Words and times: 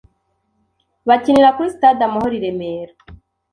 bakinira 1.07 1.53
kuri 1.55 1.73
Stade 1.75 2.01
Amahoro 2.07 2.33
i 2.37 2.41
Remera. 2.43 2.93